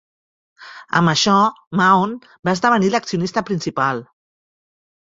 [0.99, 1.35] Amb això,
[1.81, 4.05] Mahon va esdevenir l'accionista principal.